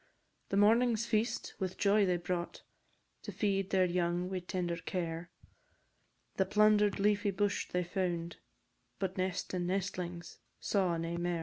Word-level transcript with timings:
The 0.49 0.57
morning's 0.57 1.05
feast 1.05 1.53
with 1.59 1.77
joy 1.77 2.07
they 2.07 2.17
brought, 2.17 2.63
To 3.21 3.31
feed 3.31 3.69
their 3.69 3.85
young 3.85 4.31
wi' 4.31 4.39
tender 4.39 4.77
care; 4.77 5.29
The 6.37 6.45
plunder'd 6.47 6.99
leafy 6.99 7.29
bush 7.29 7.69
they 7.69 7.83
found, 7.83 8.37
But 8.97 9.15
nest 9.15 9.53
and 9.53 9.67
nestlings 9.67 10.39
saw 10.59 10.97
nae 10.97 11.17
mair. 11.17 11.39